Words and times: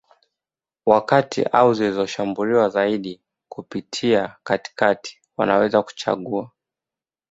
wa 0.85 1.05
kati 1.05 1.43
au 1.43 1.73
zinazoshambulia 1.73 2.69
zaidi 2.69 3.21
kupitia 3.49 4.35
katikati 4.43 5.21
wanaweza 5.37 5.83
kuchagua 5.83 6.51